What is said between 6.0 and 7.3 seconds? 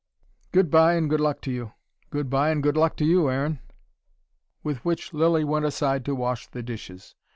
to wash the dishes.